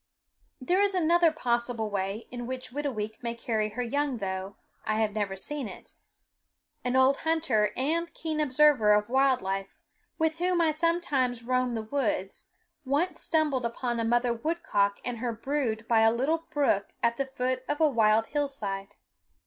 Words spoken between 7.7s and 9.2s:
and keen observer of